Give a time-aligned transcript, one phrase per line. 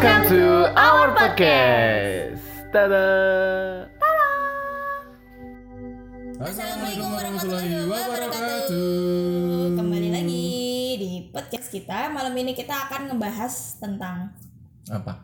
[0.00, 2.40] Welcome to our podcast.
[2.72, 3.04] Tada.
[6.40, 9.76] Assalamualaikum warahmatullahi wabarakatuh.
[9.76, 10.48] Kembali lagi
[10.96, 12.08] di podcast kita.
[12.16, 14.32] Malam ini kita akan ngebahas tentang
[14.88, 15.20] apa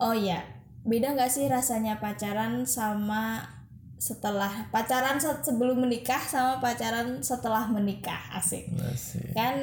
[0.00, 0.40] Oh iya,
[0.88, 3.52] beda nggak sih rasanya pacaran sama
[4.00, 9.36] setelah pacaran se- sebelum menikah sama pacaran setelah menikah asik Asik.
[9.36, 9.60] kan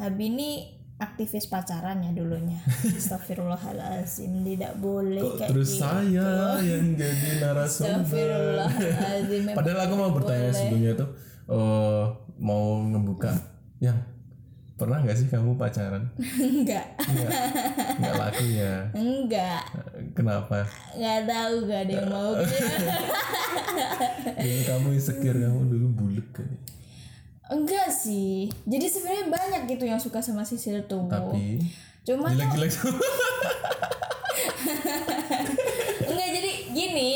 [0.00, 2.62] Habi ini aktivis pacaran ya dulunya.
[2.98, 5.82] Astagfirullahaladzim tidak boleh Kok kayak terus gitu.
[5.82, 6.30] saya
[6.62, 8.62] yang jadi narasumber?
[9.58, 10.54] Padahal aku mau bertanya boleh.
[10.54, 11.08] sebelumnya tuh
[11.50, 12.04] eh,
[12.38, 13.34] mau ngebuka.
[13.82, 13.98] Yang
[14.78, 16.10] pernah nggak sih kamu pacaran?
[16.42, 17.30] Enggak nggak.
[17.98, 18.74] Nggak laku ya?
[18.94, 19.62] Enggak
[20.14, 20.66] kenapa?
[20.94, 22.32] Nggak tahu gak ada yang mau.
[24.42, 25.86] Dulu kamu insecure kamu dulu
[27.52, 28.48] enggak sih.
[28.64, 31.60] Jadi sebenarnya banyak gitu yang suka sama Sisil tuh tapi
[32.02, 32.72] cuma tuh jelek-jelek.
[36.10, 37.12] Enggak jadi gini.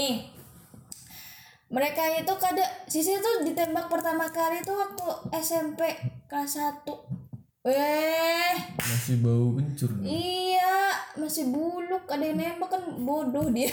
[1.66, 5.06] Mereka itu kadang Sisil tuh ditembak pertama kali tuh waktu
[5.42, 5.82] SMP
[6.30, 7.15] kelas 1
[7.66, 9.90] Weh, masih bau kencur.
[9.98, 10.86] Iya
[11.18, 12.06] masih buluk.
[12.06, 13.66] Ada yang nembak kan bodoh dia.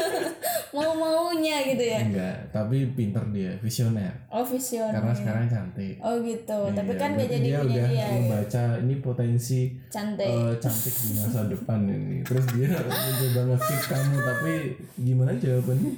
[0.74, 2.02] Mau maunya gitu ya.
[2.02, 4.10] Enggak tapi pinter dia visioner.
[4.26, 4.90] Oh visioner.
[4.90, 5.94] Karena sekarang cantik.
[6.02, 6.60] Oh gitu.
[6.74, 10.26] Tapi Iya, kan gak jadi dia udah dia membaca ini potensi cantik.
[10.26, 12.26] eh, cantik di masa depan ini.
[12.26, 14.52] Terus dia mencoba nge-fit kamu tapi
[14.98, 15.92] gimana jawabannya?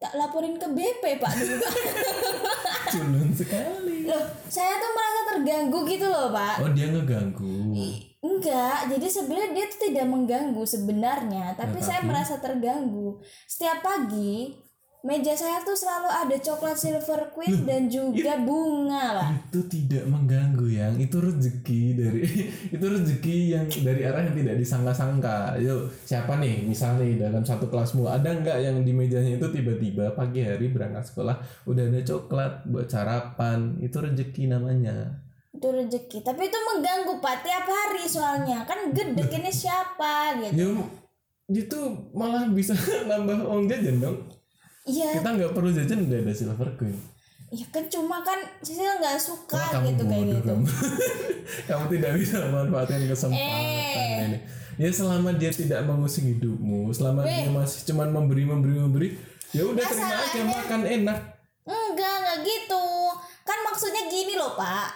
[0.00, 1.32] Tak laporin ke BP Pak.
[2.92, 6.54] culun sekali loh saya tuh merasa terganggu gitu loh pak.
[6.60, 7.56] Oh dia ngeganggu?
[8.22, 8.78] Enggak.
[8.86, 13.18] Jadi sebenarnya dia tuh tidak mengganggu sebenarnya tapi Ya, saya tapi- merasa terganggu.
[13.44, 14.54] Setiap pagi
[15.02, 19.50] meja saya tuh selalu ada coklat silver queen dan juga bunga pak.
[19.50, 20.94] Itu tidak mengganggu yang.
[20.94, 22.22] Itu rezeki dari
[22.78, 25.58] itu rezeki yang dari arah yang tidak disangka-sangka.
[25.58, 26.62] Yuk siapa nih?
[26.62, 31.34] Misalnya dalam satu kelasmu ada nggak yang di mejanya itu tiba-tiba pagi hari berangkat sekolah
[31.66, 33.82] udah ada coklat buat sarapan?
[33.82, 35.18] Itu rezeki namanya.
[35.50, 36.22] Itu rezeki.
[36.22, 37.42] Tapi itu mengganggu pak.
[37.42, 38.62] Tiap hari soalnya.
[38.62, 40.62] Kan gede ini siapa gitu.
[40.62, 40.70] Ya
[41.52, 41.80] itu
[42.16, 42.72] malah bisa
[43.10, 44.41] nambah uang jajan dong
[44.84, 46.96] iya kita nggak perlu jajan udah ada silver queen
[47.48, 50.64] ya kan cuma kan Sisil nggak suka Wah, kamu gitu kayak gitu kamu.
[51.68, 54.24] kamu tidak bisa memanfaatkan kesempatan Eh.
[54.24, 54.38] ini
[54.78, 59.08] ya selama dia tidak mengusik hidupmu selama dia masih cuman memberi memberi memberi
[59.50, 61.18] ya udah terima aja makan enak
[61.62, 62.84] Enggak, enggak gitu.
[63.44, 64.90] Kan maksudnya gini loh, Pak.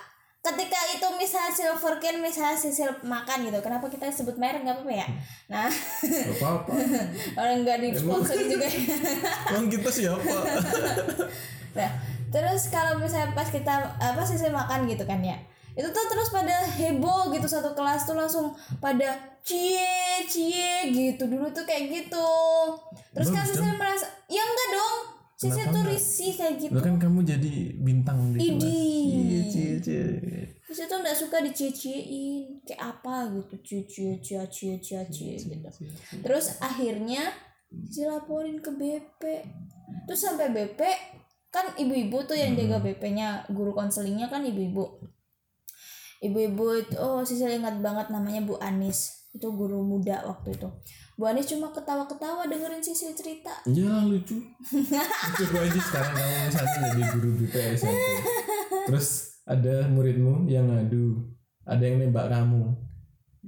[0.47, 3.59] Ketika itu misalnya silver can misalnya sisil makan gitu.
[3.59, 5.09] Kenapa kita sebut merek nggak apa-apa ya?
[5.51, 6.73] Nah, Gak apa-apa
[7.43, 8.71] orang nggak di sponsor juga.
[9.51, 10.23] emang kita siapa
[11.79, 11.91] nah,
[12.31, 15.34] terus kalau misalnya pas kita apa sisil makan gitu kan ya.
[15.77, 21.51] Itu tuh terus pada heboh gitu satu kelas tuh langsung pada cie cie gitu dulu
[21.53, 22.31] tuh kayak gitu.
[23.13, 23.76] Terus kan sisil
[25.37, 26.73] Kenapa tuh risih kayak gitu.
[26.73, 29.05] lo kan kamu jadi bintang di kelas Idih.
[29.05, 30.09] Iya.
[30.65, 35.69] Terus itu nggak suka diciciein kayak apa gitu cici cia cia cia cia gitu.
[36.25, 37.37] Terus akhirnya
[37.69, 39.23] dilaporin ke BP.
[40.09, 40.81] Terus sampai BP
[41.53, 45.05] kan ibu-ibu tuh yang jaga BP-nya guru konselingnya kan ibu-ibu.
[46.25, 49.26] Ibu-ibu itu oh Sisil ingat banget namanya Bu Anis.
[49.37, 50.65] Itu guru muda waktu itu.
[51.17, 53.53] Bu Anis cuma ketawa-ketawa dengerin Sisil cerita.
[53.69, 54.37] Iya lucu
[55.37, 58.09] Coba aja sekarang kamu misalnya jadi guru BPS SMP
[58.85, 59.09] Terus
[59.49, 61.25] ada muridmu yang ngadu
[61.65, 62.69] Ada yang nembak kamu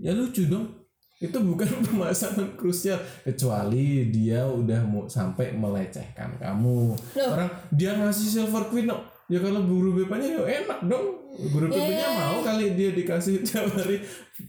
[0.00, 0.88] Ya lucu dong
[1.20, 7.28] Itu bukan permasalahan krusial Kecuali dia udah mau sampai melecehkan kamu Loh.
[7.36, 9.04] Orang dia ngasih silver queen no.
[9.28, 14.02] Ya kalau guru BP-nya ya enak dong Guru BP-nya mau kali dia dikasih tiap hari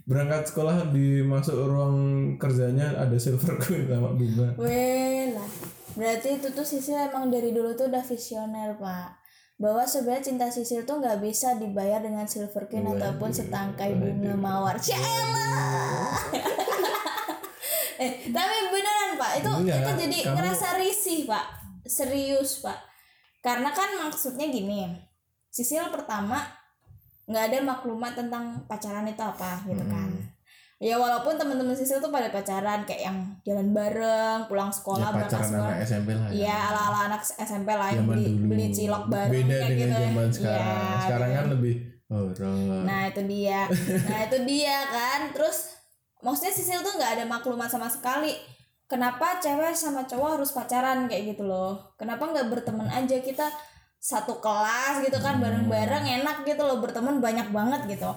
[0.09, 1.97] Berangkat sekolah dimasuk ruang
[2.41, 5.49] kerjanya ada silver queen sama bunga Weh lah.
[5.93, 9.09] Berarti itu tuh Sisil emang dari dulu tuh udah visioner, Pak.
[9.59, 14.77] Bahwa sebenarnya cinta Sisil tuh nggak bisa dibayar dengan silver queen ataupun setangkai bunga mawar.
[14.77, 16.13] Cialah.
[18.05, 19.31] eh, tapi beneran, Pak.
[19.41, 21.45] Itu Enggak, itu jadi kamu- ngerasa risih, Pak.
[21.89, 22.79] Serius, Pak.
[23.41, 24.93] Karena kan maksudnya gini.
[25.49, 26.58] Sisil pertama
[27.29, 30.09] nggak ada maklumat tentang pacaran itu apa gitu kan.
[30.79, 35.27] Ya walaupun teman-teman Sisil tuh pada pacaran kayak yang jalan bareng, pulang Ya sekolah, berangkat
[35.35, 35.69] pacaran sekolah.
[35.69, 36.33] anak SMP lah ya.
[36.33, 39.91] Iya ala-ala anak SMP lah yang beli, dulu beli cilok bareng beda kayak dengan gitu
[39.91, 39.99] ya.
[40.07, 41.37] zaman sekarang Iya, sekarang gitu.
[41.37, 41.75] kan lebih
[42.07, 42.33] horor
[42.87, 43.61] Nah itu dia,
[44.07, 45.19] nah itu dia kan.
[45.35, 45.57] Terus
[46.19, 48.31] maksudnya Sisil tuh nggak ada maklumat sama sekali.
[48.87, 51.93] Kenapa cewek sama cowok harus pacaran kayak gitu loh?
[51.93, 53.45] Kenapa nggak berteman aja kita
[53.99, 58.11] satu kelas gitu kan bareng-bareng enak gitu loh berteman banyak banget gitu.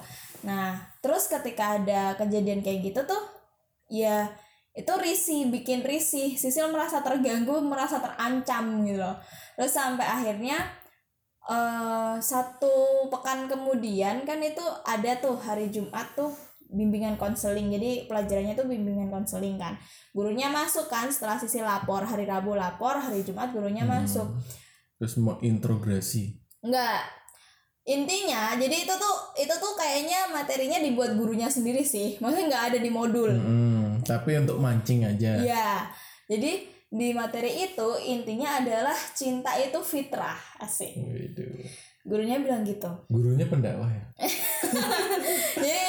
[0.47, 3.23] Nah, terus ketika ada kejadian kayak gitu tuh,
[3.91, 4.31] ya
[4.73, 6.39] itu risih, bikin risih.
[6.39, 9.19] Sisil merasa terganggu, merasa terancam gitu loh.
[9.59, 10.57] Terus sampai akhirnya
[11.43, 16.31] eh satu pekan kemudian kan itu ada tuh hari Jumat tuh
[16.71, 17.69] bimbingan konseling.
[17.69, 19.75] Jadi pelajarannya tuh bimbingan konseling kan.
[20.15, 24.07] Gurunya masuk kan setelah Sisil lapor, hari Rabu lapor, hari Jumat gurunya Hmm.
[24.07, 24.27] masuk.
[25.03, 26.31] Terus mau introgresi.
[26.63, 27.03] Enggak.
[27.83, 32.15] Intinya, jadi itu tuh itu tuh kayaknya materinya dibuat gurunya sendiri sih.
[32.23, 33.27] Maksudnya nggak ada di modul.
[33.27, 35.43] Hmm, tapi untuk mancing aja.
[35.43, 35.91] Iya.
[36.31, 40.95] Jadi di materi itu intinya adalah cinta itu fitrah, asik.
[40.95, 41.67] Waduh.
[42.07, 42.87] Gurunya bilang gitu.
[43.11, 44.07] Gurunya pendakwah ya.
[45.59, 45.83] Jadi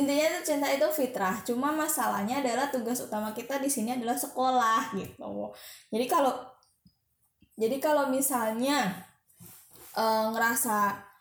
[0.00, 1.44] intinya itu cinta itu fitrah.
[1.44, 5.52] Cuma masalahnya adalah tugas utama kita di sini adalah sekolah gitu.
[5.92, 6.53] Jadi kalau
[7.54, 9.06] jadi kalau misalnya
[9.94, 11.13] eh, ngerasa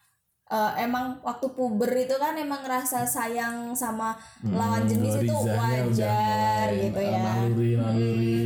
[0.54, 4.14] eh, emang waktu puber itu kan emang ngerasa sayang sama
[4.46, 7.26] lawan jenis itu Hmm, wajar gitu ya.
[7.42, 8.38] Naluri, naluri.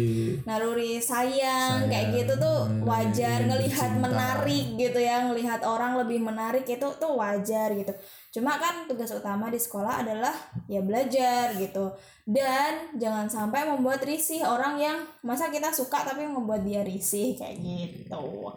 [0.48, 4.04] Naluri sayang, kayak Sayang, gitu tuh naluri wajar ngelihat cinta.
[4.08, 7.92] menarik gitu ya, ngelihat orang lebih menarik itu tuh wajar gitu.
[8.32, 10.32] Cuma kan tugas utama di sekolah adalah
[10.72, 11.92] ya belajar gitu.
[12.24, 17.60] Dan jangan sampai membuat risih orang yang masa kita suka tapi membuat dia risih kayak
[17.60, 18.52] gitu.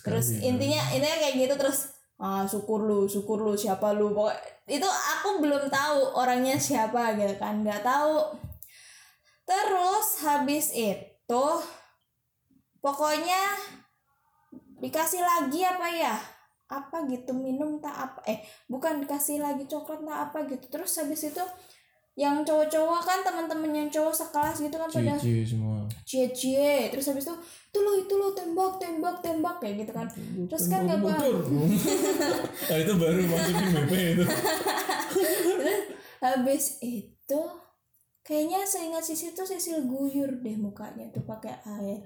[0.00, 4.14] Terus intinya intinya kayak gitu terus ah syukur lu syukur lu siapa lu.
[4.14, 4.34] Pokok
[4.70, 7.62] itu aku belum tahu orangnya siapa gitu kan.
[7.62, 8.38] Nggak tahu.
[9.44, 11.44] Terus habis itu
[12.80, 13.42] pokoknya
[14.80, 16.16] dikasih lagi apa ya?
[16.64, 18.40] Apa gitu minum tak apa eh
[18.72, 20.64] bukan dikasih lagi coklat tak apa gitu.
[20.72, 21.44] Terus habis itu
[22.14, 25.82] yang cowok-cowok kan teman-teman yang cowok sekelas gitu kan pada Cici semua.
[26.06, 26.94] cie-cie.
[26.94, 27.34] Terus habis itu
[27.74, 30.06] itu lo itu lo tembak tembak tembak kayak gitu kan.
[30.46, 31.42] Terus kan gak paham.
[32.70, 34.24] Ah, itu baru masukin BP itu.
[35.58, 35.80] terus
[36.24, 37.40] habis itu
[38.22, 41.98] kayaknya seingat Sisil tuh Sisil guyur deh mukanya tuh pakai air.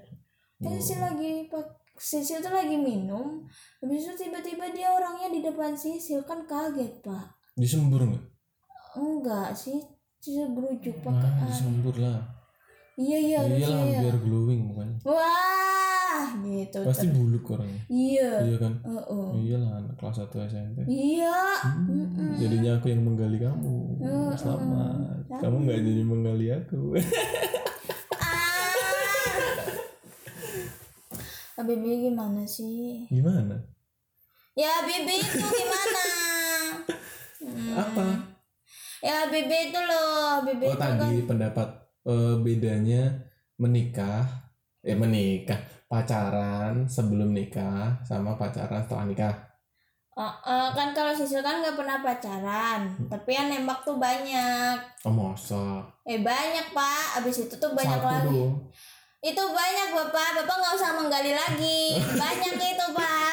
[0.57, 3.45] Kan Sisil lagi pak Sisil tuh lagi minum
[3.77, 7.37] habis itu tiba-tiba dia orangnya di depan Sisil kan kaget pak.
[7.53, 8.25] Disembur nggak?
[8.97, 9.77] enggak sih
[10.19, 12.19] Sisil gerujuk pakai Nah, air disembur lah.
[12.93, 14.97] iya iya Iyalah harusnya ya biar glowing mukanya.
[15.01, 17.81] wah gitu Pasti buluk orangnya.
[17.87, 18.73] iya Iya kan?
[18.83, 19.27] Heeh.
[19.39, 20.77] Iyalah anak kelas 1 SMP.
[20.85, 23.75] iya Hmm, Jadinya aku yang menggali kamu.
[23.97, 24.35] Mm-mm.
[24.35, 25.23] Selamat.
[25.31, 26.79] Kamu nggak jadi menggali aku.
[31.53, 33.07] Ah, Bibi gimana sih?
[33.07, 33.55] Gimana?
[34.53, 36.03] Ya Bibi itu gimana?
[37.39, 37.71] Hmm.
[37.73, 38.05] Apa?
[38.99, 41.67] Ya Bibi itu loh, Bibi Oh itu kan tadi pendapat
[42.03, 43.03] eh, bedanya
[43.59, 44.23] menikah,
[44.83, 49.35] eh menikah, pacaran sebelum nikah sama pacaran setelah nikah.
[50.19, 54.75] Eh, eh, kan kalau Sisil kan nggak pernah pacaran, tapi yang nembak tuh banyak.
[55.07, 55.79] Oh masa?
[56.03, 58.27] Eh banyak pak, abis itu tuh banyak Satu lagi.
[58.27, 58.67] dong.
[59.19, 61.99] Itu banyak bapak, bapak nggak usah menggali lagi.
[62.23, 63.28] Banyak itu pak.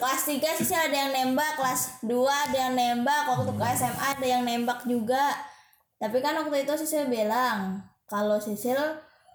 [0.00, 4.26] Kelas 3 Sisil ada yang nembak, kelas 2 ada yang nembak, waktu ke SMA ada
[4.26, 5.34] yang nembak juga.
[5.96, 8.76] Tapi kan waktu itu Sisil bilang kalau Sisil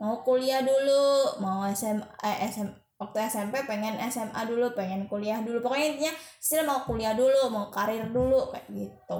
[0.01, 2.69] mau kuliah dulu, mau SM, eh, SM
[3.01, 5.61] waktu SMP pengen SMA dulu, pengen kuliah dulu.
[5.61, 9.17] Pokoknya intinya Sisil mau kuliah dulu, mau karir dulu kayak gitu.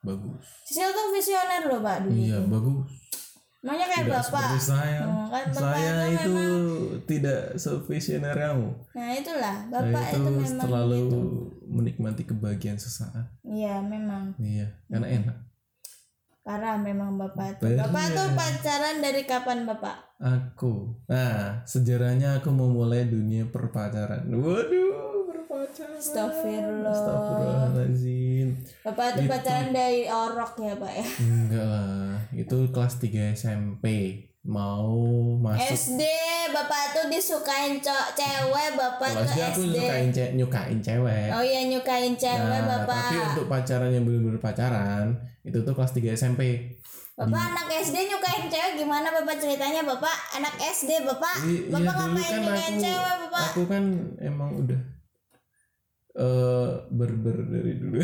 [0.00, 0.44] Bagus.
[0.64, 2.16] Sisil tuh visioner loh pak dulu.
[2.16, 2.88] Iya bagus.
[3.58, 4.30] Namanya kayak Tidak bapak.
[4.38, 5.00] seperti saya.
[5.02, 8.68] Hmm, kan bapak saya itu itu memang- tidak sevisioner kamu.
[8.92, 11.20] Nah itulah Saya bapak itu itu, memang terlalu gitu.
[11.68, 13.26] menikmati kebahagiaan sesaat.
[13.42, 15.36] Iya memang Iya, karena enak.
[16.40, 17.76] parah memang bapak itu.
[17.76, 19.96] Bapak tuh pacaran dari kapan bapak?
[20.18, 20.96] Aku.
[21.04, 24.24] Nah, sejarahnya aku memulai dunia perpacaran.
[24.28, 25.07] Waduh.
[25.48, 26.92] Astagfirullah.
[26.92, 28.48] Astagfirullahaladzim.
[28.82, 29.30] Bapak tuh Itu.
[29.30, 31.06] pacaran dari orok ya pak ya?
[31.18, 33.86] Enggak lah, itu kelas 3 SMP.
[34.44, 34.96] Mau
[35.36, 36.00] masuk SD
[36.48, 39.74] bapak tuh disukain cowok cewek bapak Kalau tuh SD aku SD.
[39.74, 41.28] nyukain, ce- nyukain cewek.
[41.30, 43.08] Oh iya nyukain cewek nah, bapak.
[43.08, 45.04] tapi untuk pacaran yang benar-benar pacaran
[45.42, 46.42] itu tuh kelas 3 SMP.
[47.12, 51.34] Bapak anak SD nyukain cewek gimana bapak ceritanya bapak anak SD bapak?
[51.42, 53.42] I- bapak iya ngapain kan nyukain aku, cewek bapak?
[53.44, 53.84] aku kan
[54.18, 54.80] emang udah
[56.18, 58.02] eh berber dari dulu.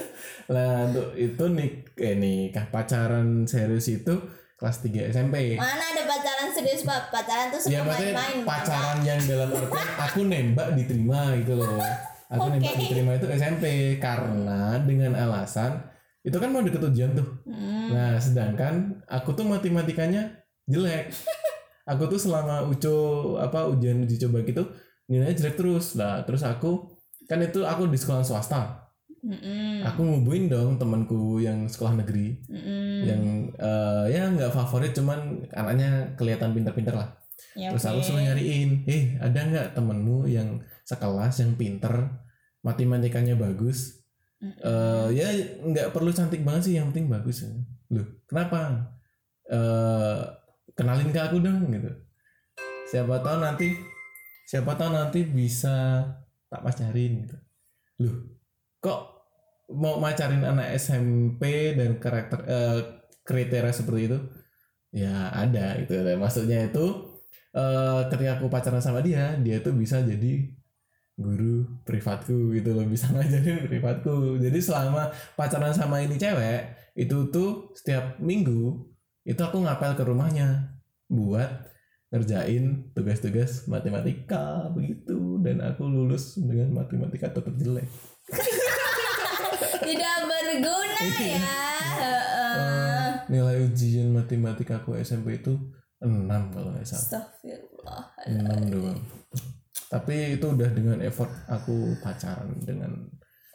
[0.54, 4.14] lah untuk itu nik eh nikah pacaran serius itu
[4.56, 5.58] kelas 3 SMP.
[5.58, 7.10] Mana ada pacaran serius pak?
[7.10, 8.36] Pacaran tuh Ya suka maksudnya main-main.
[8.46, 8.50] Bapak.
[8.62, 11.82] pacaran yang dalam artian aku nembak diterima gitu loh.
[12.26, 12.82] Aku nembak Oke.
[12.86, 13.64] diterima itu SMP
[13.98, 15.78] karena dengan alasan
[16.22, 17.28] itu kan mau deket ujian tuh.
[17.46, 17.90] Hmm.
[17.92, 21.10] Nah sedangkan aku tuh matematikanya jelek.
[21.86, 22.98] Aku tuh selama uco
[23.38, 24.66] apa ujian uji coba gitu
[25.06, 26.26] nilainya jelek terus lah.
[26.26, 26.95] Terus aku
[27.26, 28.82] kan itu aku di sekolah swasta.
[29.26, 29.82] Mm-mm.
[29.82, 33.02] aku ngubuin dong temanku yang sekolah negeri Mm-mm.
[33.02, 33.22] yang
[33.58, 37.10] eh, ya nggak favorit cuman anaknya kelihatan pinter-pinter lah
[37.56, 38.06] Ya, terus aku oke.
[38.06, 42.06] suruh nyariin eh ada nggak temenmu yang sekelas yang pinter
[42.60, 44.04] matematikanya bagus
[44.38, 44.62] Mm-mm.
[44.62, 45.26] Eh ya
[45.64, 47.42] nggak perlu cantik banget sih yang penting bagus
[47.90, 48.92] loh kenapa
[49.48, 50.22] eh
[50.76, 51.90] kenalin ke aku dong gitu
[52.86, 53.74] siapa tahu nanti
[54.44, 56.04] siapa tahu nanti bisa
[56.50, 57.36] tak pacarin gitu.
[58.02, 58.36] Loh
[58.86, 59.00] kok
[59.74, 62.80] mau macarin anak SMP dan karakter eh,
[63.26, 64.18] kriteria seperti itu?
[64.94, 65.98] Ya ada gitu.
[66.14, 66.86] Maksudnya itu
[67.56, 70.46] eh ketika aku pacaran sama dia dia tuh bisa jadi
[71.18, 72.86] guru privatku gitu loh.
[72.86, 74.38] Bisa ngajarin privatku.
[74.38, 78.86] Jadi selama pacaran sama ini cewek itu tuh setiap minggu
[79.26, 80.78] itu aku ngapel ke rumahnya
[81.10, 81.65] buat
[82.08, 85.38] ngerjain tugas-tugas matematika begitu.
[85.42, 87.86] Dan aku lulus dengan matematika tetap jelek.
[89.86, 91.38] Tidak berguna Iya.
[91.38, 91.40] ya.
[91.96, 95.54] Eh, nilai ujian matematika aku SMP itu
[96.02, 97.02] 6 kalau nggak salah.
[97.02, 99.00] Astagfirullah 6 doang.
[99.86, 102.90] Tapi itu udah dengan effort aku pacaran dengan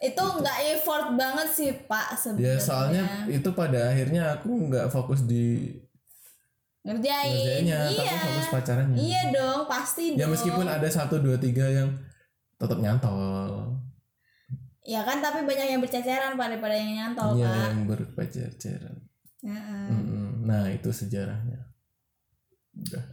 [0.02, 2.50] itu nggak effort banget sih pak sebenarnya.
[2.50, 5.70] ya soalnya itu pada akhirnya aku nggak fokus di
[6.82, 7.30] ngerjain.
[7.30, 8.22] Ngerjainnya tapi iya.
[8.22, 8.96] fokus pacarannya.
[8.98, 10.30] Iya dong pasti ya dong.
[10.34, 11.88] meskipun ada satu dua tiga yang
[12.58, 13.78] tetap nyantol.
[14.82, 17.86] Ya kan tapi banyak yang berceceran daripada yang nyantol ya pak.
[19.42, 19.90] yang.
[19.90, 20.46] Mm-mm.
[20.46, 21.58] nah itu sejarahnya.
[22.78, 23.04] Udah.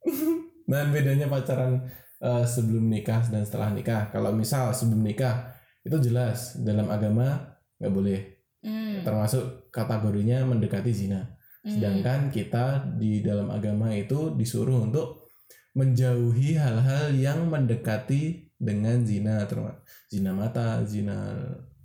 [0.70, 1.82] Dan bedanya pacaran
[2.22, 4.06] eh, sebelum nikah dan setelah nikah.
[4.14, 5.50] Kalau misal sebelum nikah
[5.82, 8.20] itu jelas dalam agama nggak boleh.
[8.60, 11.39] Hmm, termasuk kategorinya mendekati zina.
[11.60, 15.28] Sedangkan kita di dalam agama itu disuruh untuk
[15.76, 21.36] menjauhi hal-hal yang mendekati dengan zina termasuk zina mata zina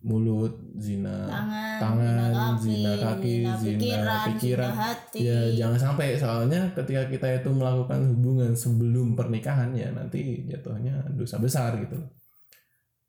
[0.05, 2.29] mulut zina tangan, tangan,
[2.61, 4.71] zina zina kaki, kaki, zina zina pikiran, pikiran.
[4.71, 5.17] zina hati.
[5.21, 11.41] ya jangan sampai soalnya ketika kita itu melakukan hubungan sebelum pernikahan ya nanti jatuhnya dosa
[11.41, 11.97] besar gitu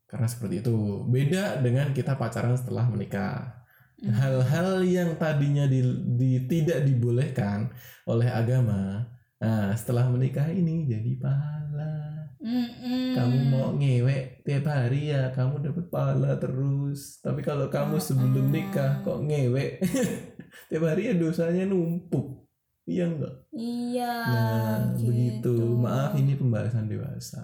[0.09, 3.66] karena seperti itu beda dengan kita pacaran setelah menikah Hmm.
[4.05, 5.81] Hal-hal yang tadinya di,
[6.13, 7.73] di- tidak dibolehkan
[8.05, 9.05] oleh agama
[9.37, 11.93] nah setelah menikah ini jadi pahala.
[12.37, 13.17] Mm-mm.
[13.17, 17.17] kamu mau ngewek tiap hari ya kamu dapat pahala terus.
[17.19, 19.81] Tapi kalau kamu sebelum nikah kok ngewek
[20.69, 22.45] tiap hari ya dosanya numpuk.
[22.87, 25.11] Iya enggak iya nah gitu.
[25.11, 27.43] begitu maaf ini pembahasan dewasa.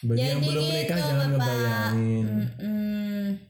[0.00, 1.38] Bagi yang Jadi belum menikah gitu, jangan Bapak.
[1.40, 2.26] ngebayangin.
[2.26, 2.89] Mm-mm.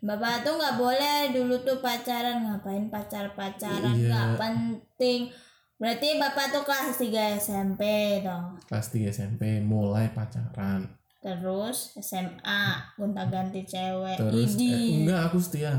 [0.00, 2.40] Bapak tuh nggak boleh dulu tuh pacaran.
[2.40, 4.08] Ngapain pacar pacaran Iya.
[4.08, 5.28] nggak penting.
[5.76, 7.80] Berarti bapak tuh kelas 3 SMP
[8.20, 10.84] dong kelas 3 SMP mulai pacaran.
[11.20, 12.62] Terus SMA
[12.94, 14.68] gonta ganti cewek terus Idi.
[14.68, 15.72] eh, enggak aku setia.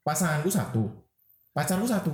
[0.00, 0.84] Pasanganku satu.
[1.52, 2.12] Pacarku satu.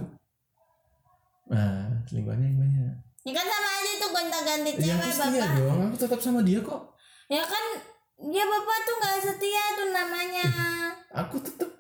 [1.50, 2.95] Nah selingkuhannya yang banyak.
[3.23, 5.54] Ya kan sama aja tuh gonta ganti ya cewek aku setia bapak.
[5.57, 5.78] dong.
[5.87, 6.83] Aku tetap sama dia kok.
[7.26, 7.64] Ya kan
[8.21, 10.47] ya bapak tuh nggak setia tuh namanya.
[11.25, 11.71] Aku tetap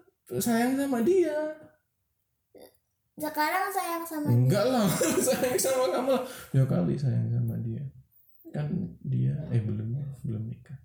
[0.40, 1.36] sayang sama dia.
[3.20, 4.36] Sekarang sayang sama dia.
[4.40, 4.88] Enggak lah
[5.28, 6.12] sayang sama kamu.
[6.16, 6.22] Lah
[6.56, 7.84] ya kali sayang sama dia.
[8.50, 9.92] Kan dia eh belum
[10.24, 10.80] belum nikah.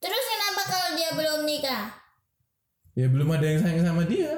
[0.00, 1.84] Terus kenapa kalau dia belum nikah?
[2.96, 4.32] Ya belum ada yang sayang sama dia.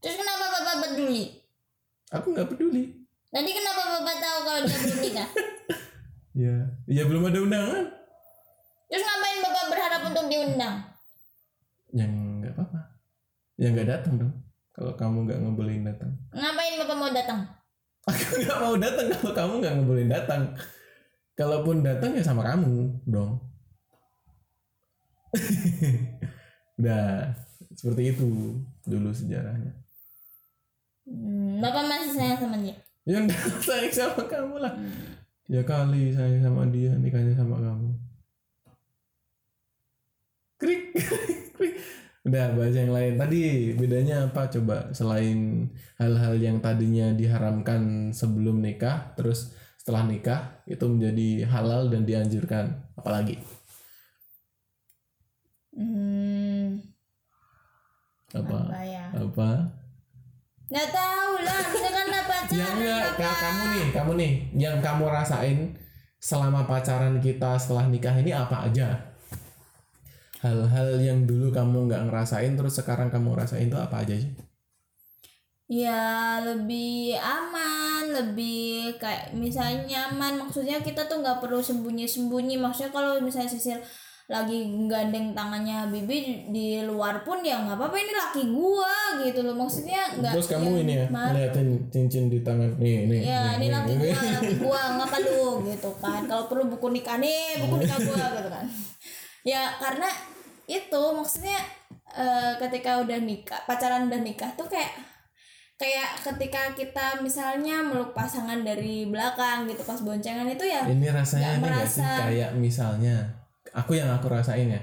[0.00, 1.42] Terus kenapa bapak peduli?
[2.14, 3.04] Aku nggak peduli.
[3.30, 5.30] Tadi kenapa bapak tahu kalau dia belum nikah?
[6.30, 7.99] Ya ya belum ada undangan
[8.90, 10.76] terus ngapain bapak berharap untuk diundang?
[11.94, 12.80] Yang nggak apa-apa.
[13.54, 14.34] Ya nggak datang dong.
[14.74, 16.10] Kalau kamu nggak ngebolehin datang.
[16.34, 17.40] Ngapain bapak mau datang?
[18.10, 19.06] Aku nggak mau datang.
[19.14, 20.42] Kalau kamu nggak ngebolehin datang.
[21.38, 23.38] Kalaupun datang ya sama kamu dong.
[26.82, 27.30] Udah
[27.78, 29.70] seperti itu dulu sejarahnya.
[31.06, 32.76] Hmm, bapak masih sayang sama dia?
[33.06, 33.38] Ya enggak
[33.70, 34.74] sayang sama kamu lah.
[35.46, 38.09] Ya kali sayang sama dia nikahnya sama kamu
[40.60, 40.92] krik
[41.56, 41.74] krik.
[42.20, 43.16] Udah bahas yang lain.
[43.16, 44.52] Tadi bedanya apa?
[44.52, 52.04] Coba selain hal-hal yang tadinya diharamkan sebelum nikah terus setelah nikah itu menjadi halal dan
[52.04, 52.76] dianjurkan.
[52.92, 53.40] Apalagi?
[55.72, 56.76] Hmm,
[58.36, 58.58] apa?
[58.68, 59.04] Apa ya?
[59.16, 59.50] Apa?
[60.70, 63.34] Nggak tahu lah kita kan pacaran yang enggak.
[63.42, 65.58] kamu nih kamu nih yang kamu rasain
[66.22, 69.09] selama pacaran kita setelah nikah ini apa aja
[70.40, 74.32] hal-hal yang dulu kamu nggak ngerasain terus sekarang kamu rasain itu apa aja sih?
[75.70, 80.42] Ya lebih aman lebih kayak misalnya nyaman.
[80.48, 83.78] Maksudnya kita tuh nggak perlu sembunyi sembunyi maksudnya kalau misalnya sisil
[84.30, 89.54] lagi gandeng tangannya Bibi di, luar pun ya nggak apa-apa ini laki gua gitu loh.
[89.58, 92.80] Maksudnya nggak Terus kamu ini ya ngeliatin cincin di tangan.
[92.80, 93.20] Nih nih.
[93.26, 94.10] ya nih, ini laki nih.
[94.14, 96.20] gua laki gua ngapa lu gitu kan.
[96.30, 98.66] Kalau perlu buku nikah nih buku nikah gua gitu kan.
[99.40, 100.04] Ya karena
[100.70, 101.58] itu maksudnya
[102.14, 104.94] eh, ketika udah nikah pacaran udah nikah tuh kayak
[105.74, 111.56] kayak ketika kita misalnya meluk pasangan dari belakang gitu pas boncengan itu ya Ini rasanya
[111.56, 113.16] ini nggak sih merasa- kayak misalnya
[113.72, 114.82] aku yang aku rasain ya.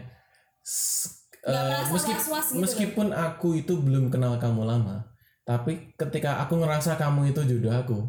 [1.48, 5.08] Merasa was-was gitu meskipun aku itu belum kenal kamu lama,
[5.48, 8.00] tapi ketika aku ngerasa kamu itu jodoh aku,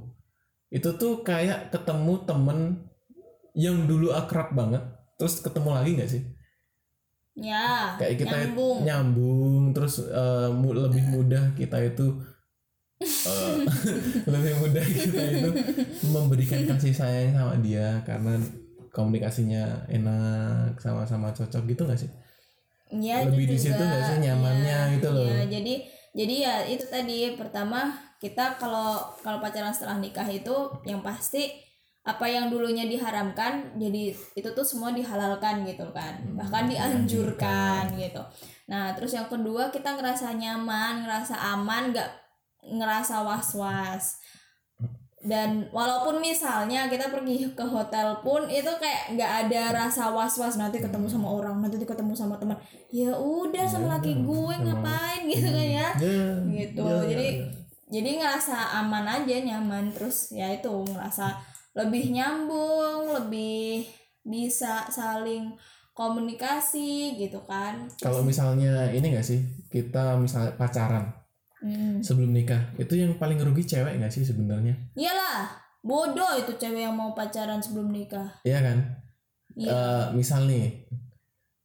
[0.74, 2.58] itu tuh kayak ketemu temen
[3.54, 4.82] yang dulu akrab banget,
[5.14, 6.22] terus ketemu lagi nggak sih?
[7.38, 9.94] Ya Kayak kita nyambung nyambung, terus
[10.52, 12.06] mu- lebih mudah kita itu
[13.00, 13.54] eh,
[14.32, 15.50] lebih mudah kita itu
[16.08, 18.38] memberikan kasih sayang sama dia karena
[18.90, 22.10] komunikasinya enak sama-sama cocok gitu nggak sih?
[22.88, 25.28] ya lebih itu di situ nggak sih nyamannya Ya, gitu loh.
[25.28, 25.74] ya, jadi
[26.16, 31.52] jadi ya itu tadi pertama kita kalau kalau pacaran setelah nikah itu yang pasti
[32.08, 36.16] apa yang dulunya diharamkan jadi itu tuh semua dihalalkan gitu kan.
[36.24, 37.92] Hmm, bahkan dianjurkan.
[38.00, 38.24] gitu.
[38.72, 42.08] Nah terus yang kedua kita ngerasa nyaman ngerasa aman nggak
[42.64, 44.04] ngerasa was was
[45.18, 50.56] dan walaupun misalnya kita pergi ke hotel pun itu kayak nggak ada rasa was was
[50.56, 52.56] nanti ketemu sama orang nanti ketemu sama teman.
[52.88, 55.88] Ya udah sama laki gue ngapain gitu kan ya?
[56.00, 56.86] Ya, gitu.
[56.86, 57.46] ya, jadi ya.
[57.92, 59.92] jadi ngerasa aman aja nyaman.
[59.92, 63.86] Terus ya itu ngerasa lebih nyambung lebih
[64.20, 65.54] bisa saling
[65.92, 71.06] komunikasi gitu kan kalau misalnya ini nggak sih kita misalnya pacaran
[71.58, 71.98] Hmm.
[71.98, 74.78] sebelum nikah itu yang paling rugi cewek nggak sih sebenarnya?
[74.94, 75.50] iyalah
[75.82, 78.78] bodoh itu cewek yang mau pacaran sebelum nikah Iya kan?
[79.58, 80.86] iya Eh, misal nih,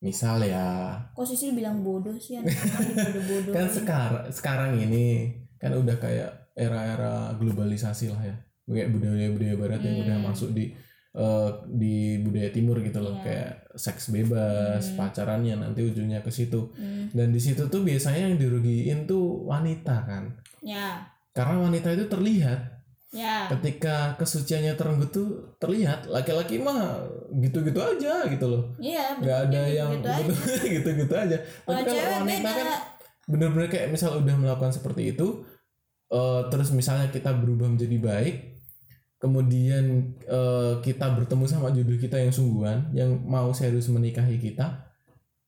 [0.01, 2.57] misal ya kok Sisil bilang bodoh sih anak
[3.05, 5.29] bodoh-bodoh kan sekarang sekarang ini
[5.61, 10.03] kan udah kayak era-era globalisasi lah ya kayak budaya-budaya barat yang Hmm.
[10.05, 10.65] udah masuk di
[11.13, 13.13] eh, di budaya timur gitu loh.
[13.13, 13.21] Iya.
[13.21, 14.97] kayak seks bebas Hmm.
[14.97, 16.73] pacarannya nanti ujungnya ke situ.
[16.73, 20.33] Hmm, dan di situ tuh biasanya yang dirugiin tuh wanita kan.
[20.59, 21.05] Ya.
[21.29, 22.81] Karena wanita itu terlihat.
[23.13, 23.45] Ya.
[23.45, 28.73] Ketika kesuciannya terenggut tuh terlihat laki-laki mah gitu-gitu aja gitu loh.
[28.81, 30.33] Iya nggak ada yang gitu aja.
[30.81, 31.37] gitu-gitu aja.
[31.37, 32.57] Tapi kalau wanita beda.
[32.57, 32.67] kan
[33.23, 35.45] bener-bener kayak misal udah melakukan seperti itu
[36.09, 38.35] eh, terus misalnya kita berubah menjadi baik
[39.23, 44.83] kemudian eh, kita bertemu sama jodoh kita yang sungguhan yang mau serius menikahi kita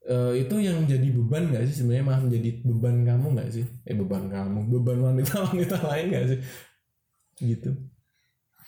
[0.08, 1.84] eh, itu yang jadi beban nggak sih?
[1.84, 3.68] Sebenarnya malah menjadi beban kamu nggak sih?
[3.84, 6.40] Eh beban kamu beban wanita wanita lain nggak sih?
[7.44, 7.72] Gitu.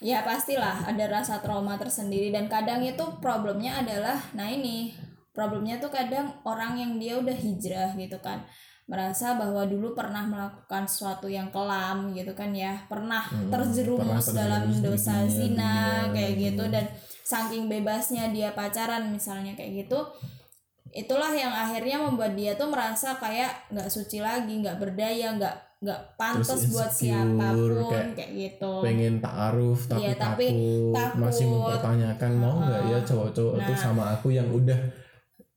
[0.04, 4.92] Ya pastilah ada rasa trauma tersendiri dan kadang itu problemnya adalah nah ini
[5.32, 8.44] problemnya tuh kadang orang yang dia udah hijrah gitu kan
[8.88, 14.40] merasa bahwa dulu pernah melakukan sesuatu yang kelam gitu kan ya pernah Hmm, terjerumus pernah
[14.48, 16.72] dalam dosa dunia- zina dunia, kayak gitu hmm.
[16.72, 16.84] dan
[17.22, 20.00] saking bebasnya dia pacaran misalnya kayak gitu
[20.88, 26.00] itulah yang akhirnya membuat dia tuh merasa kayak nggak suci lagi nggak berdaya nggak nggak
[26.16, 30.46] pantas buat siapa pun kayak kayak gitu pengen taaruf tapi, Iya, tapi
[30.90, 31.54] takut, masih takut.
[31.60, 33.78] mempertanyakan mau nggak ya cowok-cowok itu Nah.
[33.78, 34.80] sama aku yang udah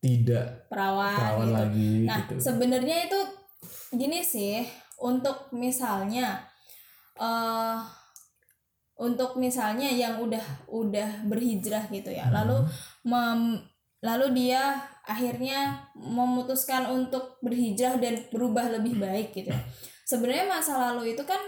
[0.02, 1.56] tidak perawan, perawan gitu.
[1.56, 3.20] lagi Nah, gitu sebenarnya itu
[3.94, 4.66] gini sih,
[4.98, 6.42] untuk misalnya
[7.22, 7.78] eh
[9.02, 12.30] untuk misalnya yang udah udah berhijrah gitu ya.
[12.30, 12.66] Lalu
[13.06, 13.66] mem-
[14.02, 19.62] lalu dia akhirnya memutuskan untuk berhijrah dan berubah lebih baik gitu ya.
[20.06, 21.42] Sebenarnya masa lalu itu kan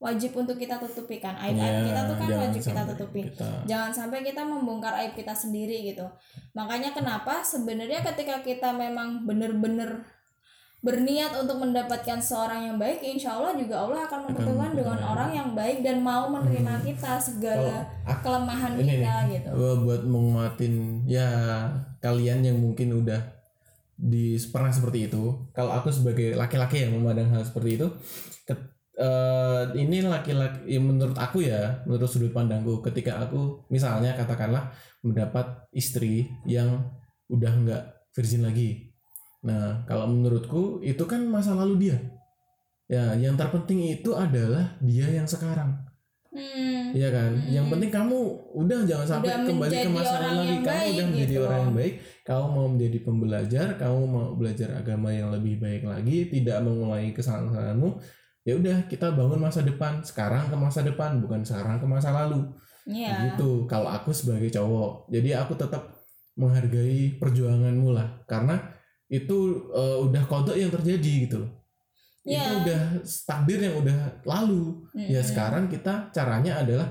[0.00, 1.36] wajib untuk kita tutupi kan.
[1.36, 3.20] Aib-aib Ya, kita tuh kan wajib kita tutupi.
[3.28, 6.08] kita- jangan sampai kita membongkar aib kita sendiri gitu.
[6.52, 10.00] Makanya kenapa sebenarnya ketika kita memang bener-bener
[10.80, 15.48] berniat untuk mendapatkan seorang yang baik insya Allah juga Allah akan mempertemukan dengan orang yang
[15.52, 19.48] baik dan mau menerima kita segala Kalau aku- kelemahan ini kita nih, gitu.
[19.84, 21.28] buat menguatin ya
[22.00, 23.20] kalian yang mungkin udah
[23.94, 25.52] di pernah seperti itu.
[25.52, 27.86] Kalau aku sebagai laki-laki yang memandang hal seperti itu
[29.00, 34.68] eh, ini laki-laki ya menurut aku ya menurut sudut pandangku ketika aku misalnya katakanlah
[35.00, 36.84] mendapat istri yang
[37.32, 38.92] udah nggak virgin lagi
[39.40, 41.96] nah kalau menurutku itu kan masa lalu dia
[42.90, 45.80] ya yang terpenting itu adalah dia yang sekarang
[46.34, 47.30] hmm, Iya kan?
[47.38, 47.50] Hmm.
[47.50, 48.18] Yang penting kamu
[48.54, 50.56] udah jangan sampai Udah kembali ke masa lalu lagi.
[50.58, 51.44] Kamu baik udah menjadi gitu.
[51.46, 51.94] orang yang baik.
[52.26, 57.90] Kamu mau menjadi pembelajar, kamu mau belajar agama yang lebih baik lagi, tidak mengulangi kesalahan-kesalahanmu.
[58.42, 62.48] Ya udah, kita bangun masa depan sekarang ke masa depan, bukan sekarang ke masa lalu.
[62.88, 63.64] ya Gitu.
[63.66, 66.00] Kalau aku sebagai cowok, jadi aku tetap
[66.34, 68.56] menghargai perjuanganmu lah karena
[69.06, 69.36] itu
[69.70, 71.50] eh, udah kodok yang terjadi gitu loh
[72.20, 72.62] itu Ya.
[72.62, 72.82] udah
[73.26, 75.24] takdir yang udah lalu ya Mm-mm.
[75.26, 76.88] sekarang kita caranya adalah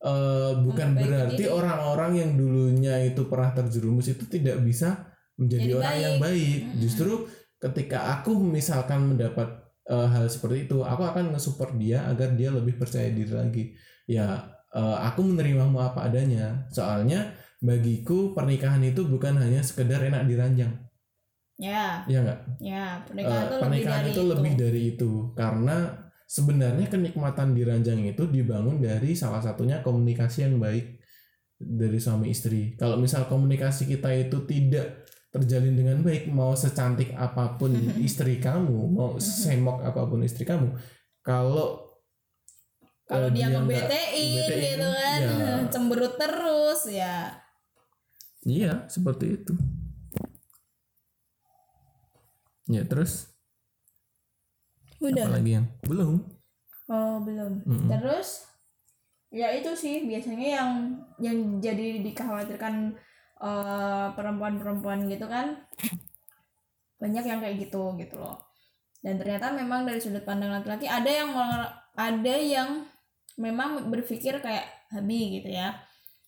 [0.00, 1.52] eh, bukan Memperbaiki berarti diri.
[1.52, 6.02] orang-orang yang dulunya itu pernah terjerumus itu tidak bisa menjadi Jadi orang baik.
[6.02, 6.78] yang baik Mm-mm.
[6.80, 7.10] justru
[7.58, 12.76] ketika aku misalkan mendapat eh, hal seperti itu aku akan nge-support dia agar dia lebih
[12.76, 13.64] percaya diri lagi.
[14.04, 14.44] Ya
[14.76, 16.68] eh, aku menerimamu apa adanya.
[16.70, 20.72] Soalnya bagiku pernikahan itu bukan hanya sekedar enak diranjang.
[21.58, 22.06] Ya.
[22.06, 25.10] Ya enggak ya pernikahan itu lebih pernikahan dari itu lebih dari itu.
[25.34, 25.76] Karena
[26.28, 31.00] sebenarnya kenikmatan di ranjang itu dibangun dari salah satunya komunikasi yang baik
[31.58, 32.78] dari suami istri.
[32.78, 38.88] Kalau misal komunikasi kita itu tidak terjalin dengan baik, mau secantik apa pun istri kamu,
[38.88, 40.72] mau semok apa pun istri kamu,
[41.20, 41.84] kalau
[43.08, 45.56] kalau eh, dia nggak ngebetein gitu kan ya.
[45.72, 47.16] cemberut terus ya
[48.44, 49.54] iya seperti itu.
[52.68, 53.32] Ya terus
[55.00, 56.38] udah apalagi yang belum?
[56.88, 57.88] oh belum Mm-mm.
[57.88, 58.48] terus
[59.28, 60.72] ya itu sih biasanya yang
[61.20, 62.96] yang jadi dikhawatirkan
[63.42, 65.58] eh, perempuan-perempuan gitu kan.
[66.98, 68.38] Banyak yang kayak gitu gitu loh.
[68.98, 71.30] Dan ternyata memang dari sudut pandang laki-laki ada yang
[71.94, 72.82] ada yang
[73.38, 75.78] memang berpikir kayak Habi gitu ya.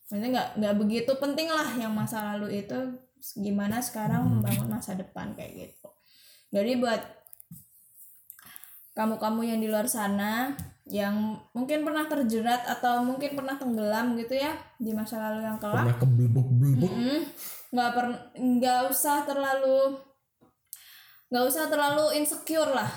[0.06, 2.78] Maksudnya nggak nggak begitu penting lah yang masa lalu itu
[3.38, 5.88] gimana sekarang membangun masa depan kayak gitu.
[6.50, 7.02] Jadi buat
[8.94, 10.54] kamu-kamu yang di luar sana
[10.90, 11.14] yang
[11.50, 15.96] mungkin pernah terjerat atau mungkin pernah tenggelam gitu ya di masa lalu yang kelak Pernah
[15.96, 16.90] kebelbuk-belbuk?
[16.90, 17.20] Mm-mm.
[17.70, 19.94] nggak per nggak usah terlalu
[21.30, 22.90] nggak usah terlalu insecure lah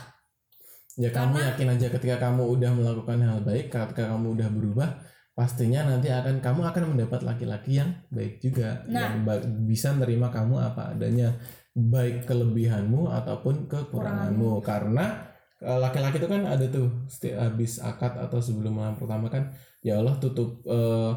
[0.94, 4.90] Ya kamu Karena- yakin aja ketika kamu udah melakukan hal baik, ketika kamu udah berubah,
[5.34, 9.10] pastinya nanti akan kamu akan mendapat laki-laki yang baik juga, Nah.
[9.18, 9.26] yang
[9.66, 11.34] bisa nerima kamu apa adanya,
[11.74, 14.62] baik kelebihanmu ataupun kekuranganmu.
[14.62, 15.33] Karena eh,
[15.64, 20.20] laki-laki itu kan ada tuh setiap habis akad atau sebelum malam pertama kan, ya Allah
[20.20, 21.12] tutup eh,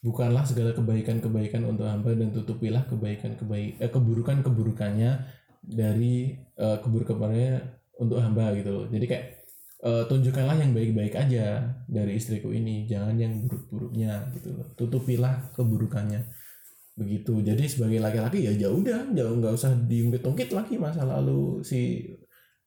[0.00, 5.10] bukanlah segala kebaikan-kebaikan untuk hamba dan tutupilah kebaikan kebaik eh, keburukan-keburukannya
[5.60, 7.56] dari eh, keburukan-keburukannya
[8.00, 8.86] untuk hamba gitu loh.
[8.88, 9.26] Jadi kayak
[9.84, 14.66] eh, tunjukkanlah yang baik-baik aja dari istriku ini, jangan yang buruk-buruknya gitu loh.
[14.76, 16.24] Tutupilah keburukannya.
[17.00, 17.32] Begitu.
[17.40, 22.04] Jadi sebagai laki-laki ya ya udah, jauh nggak usah diungkit-ungkit lagi masa lalu si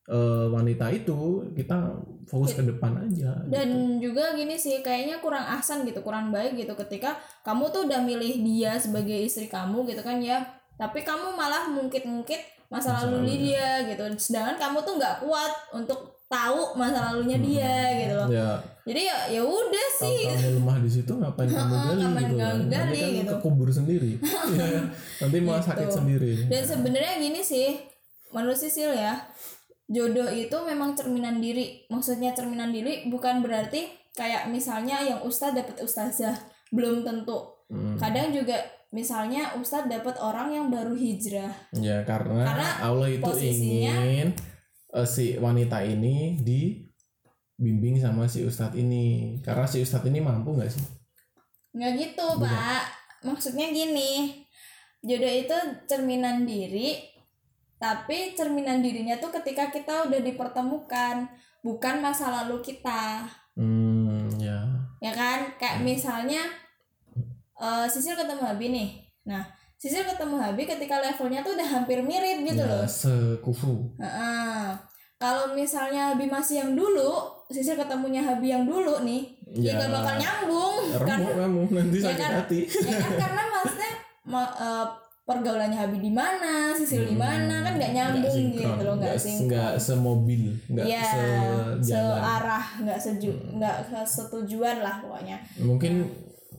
[0.06, 1.18] eh, wanita itu,
[1.52, 1.76] kita
[2.24, 3.36] fokus ke depan aja.
[3.36, 3.52] gitu.
[3.52, 8.00] dan juga gini sih kayaknya kurang ahsan gitu kurang baik gitu ketika kamu tuh udah
[8.00, 10.40] milih dia sebagai istri kamu gitu kan ya
[10.74, 16.00] tapi kamu malah mungkit-mungkit masa, Masa lalu dia gitu sedangkan kamu tuh nggak kuat untuk
[16.26, 20.76] tahu masa lalunya dia gitu loh Ya, jadi ya ya udah kalau sih kamu lemah
[20.80, 22.56] di situ ngapain kamu gali ngapain gitu kan.
[22.56, 23.32] Nanti gali kan gitu.
[23.36, 24.12] kekubur sendiri.
[24.50, 24.80] Iya,
[25.20, 25.68] nanti malah Gitu.
[25.70, 26.30] sakit sendiri.
[26.48, 27.68] dan sebenarnya gini sih
[28.30, 29.14] menurut Sisil ya
[29.84, 35.76] jodoh itu memang cerminan diri maksudnya cerminan diri bukan berarti kayak misalnya yang ustadz dapat
[35.80, 36.36] ustazah
[36.70, 37.96] belum tentu Hmm.
[37.96, 38.60] kadang juga
[38.92, 44.36] misalnya ustadz dapat orang yang baru hijrah Ya karena, Karena Allah itu ingin
[44.92, 49.40] eh, si wanita ini dibimbing sama si ustadz ini.
[49.40, 50.84] Karena si ustadz ini mampu nggak sih?
[51.72, 52.46] nggak gitu Bukan.
[52.46, 52.84] pak
[53.24, 54.44] maksudnya gini
[55.00, 55.56] jodoh itu
[55.90, 57.00] cerminan diri
[57.76, 61.26] tapi cerminan dirinya tuh ketika kita udah dipertemukan
[61.60, 64.66] bukan masa lalu kita Hmm, ya.
[64.98, 66.42] ya kan kayak misalnya
[67.54, 68.88] eh Sisil ketemu Habi nih
[69.24, 73.94] nah Sisil ketemu Habi ketika levelnya tuh udah hampir mirip gitu ya, loh Sekufu.
[73.96, 74.74] Heeh.
[75.16, 77.14] kalau misalnya Habi masih yang dulu
[77.46, 79.22] Sisil ketemunya Habi yang dulu nih
[79.54, 79.78] ya, Ya.
[79.78, 82.32] gak bakal nyambung karena Remuk kamu nanti Ya sakit kan?
[82.36, 82.58] hati.
[82.66, 83.92] ya kan karena maksudnya
[84.24, 84.86] ma- eh,
[85.24, 89.16] pergaulannya Habi di mana Sisil di mana kan nggak nyambung Hmm, Nggak gitu loh nggak
[89.16, 89.46] sinkron.
[89.48, 91.72] nggak semobil, nggak ya sejalan.
[91.74, 91.82] Hmm.
[91.82, 95.36] searah nggak seju nggak setujuan lah pokoknya.
[95.58, 95.92] Mungkin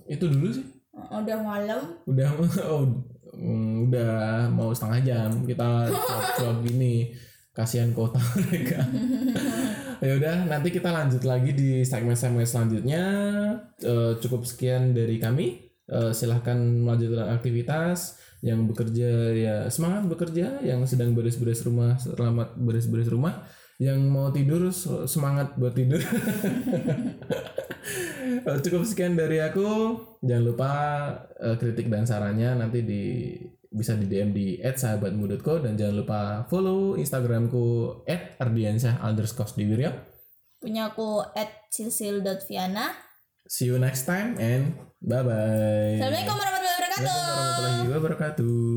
[0.06, 0.66] itu dulu sih.
[0.96, 1.82] udah malam.
[2.04, 2.30] Udah
[2.72, 2.84] oh,
[3.32, 4.14] mm, udah
[4.48, 5.86] mau setengah jam kita
[6.36, 7.14] vlog gini.
[7.52, 8.84] Kasihan kota mereka.
[9.98, 13.04] Ya udah nanti kita lanjut lagi di segmen-segmen selanjutnya.
[13.80, 15.64] Eh, cukup sekian dari kami.
[15.86, 23.10] Eh, silahkan melanjutkan aktivitas yang bekerja ya semangat bekerja yang sedang beres-beres rumah selamat beres-beres
[23.10, 23.42] rumah
[23.82, 26.00] yang mau tidur se- semangat buat tidur
[28.26, 29.94] Eh, cukup sekian dari aku
[30.26, 30.72] jangan lupa
[31.38, 33.04] eh, kritik dan sarannya nanti di
[33.70, 38.02] bisa di DM di @sahabatmu.co dan jangan lupa follow Instagramku
[38.42, 39.94] @ardiansyah underscore diwirya.
[40.58, 41.22] punya aku
[41.70, 42.90] silsil.viana
[43.46, 46.02] See you next time and bye bye.
[46.02, 46.65] Assalamualaikum warahmatullahi
[46.96, 47.28] wabarakatuh wabarakatuh.
[47.28, 48.75] warahmatullahi wabarakatuh